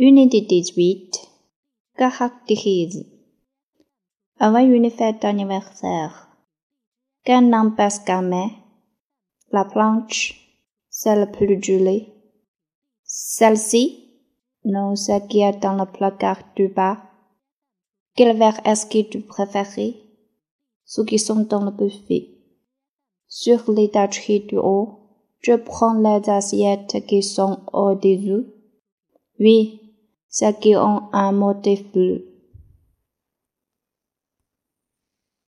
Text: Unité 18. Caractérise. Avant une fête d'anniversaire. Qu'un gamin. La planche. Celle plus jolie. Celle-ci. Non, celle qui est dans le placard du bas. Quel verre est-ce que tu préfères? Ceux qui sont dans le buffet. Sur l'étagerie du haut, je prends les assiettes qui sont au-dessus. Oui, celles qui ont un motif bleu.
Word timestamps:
Unité 0.00 0.42
18. 0.42 1.28
Caractérise. 1.96 3.04
Avant 4.38 4.64
une 4.64 4.88
fête 4.90 5.22
d'anniversaire. 5.22 6.28
Qu'un 7.24 7.50
gamin. 8.06 8.48
La 9.50 9.64
planche. 9.64 10.56
Celle 10.88 11.28
plus 11.32 11.60
jolie. 11.60 12.12
Celle-ci. 13.02 14.20
Non, 14.64 14.94
celle 14.94 15.26
qui 15.26 15.40
est 15.40 15.60
dans 15.60 15.74
le 15.74 15.90
placard 15.90 16.44
du 16.54 16.68
bas. 16.68 16.98
Quel 18.14 18.36
verre 18.36 18.60
est-ce 18.64 18.86
que 18.86 19.02
tu 19.02 19.22
préfères? 19.22 19.94
Ceux 20.84 21.04
qui 21.06 21.18
sont 21.18 21.40
dans 21.40 21.64
le 21.64 21.72
buffet. 21.72 22.28
Sur 23.26 23.68
l'étagerie 23.72 24.46
du 24.46 24.58
haut, 24.58 25.00
je 25.40 25.54
prends 25.54 25.94
les 25.94 26.30
assiettes 26.30 27.04
qui 27.08 27.20
sont 27.20 27.62
au-dessus. 27.72 28.46
Oui, 29.40 29.87
celles 30.28 30.58
qui 30.58 30.76
ont 30.76 31.02
un 31.12 31.32
motif 31.32 31.90
bleu. 31.92 32.37